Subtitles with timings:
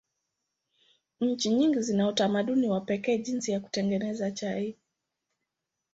[1.21, 4.77] Nchi nyingi zina utamaduni wa pekee jinsi ya kutengeneza chai.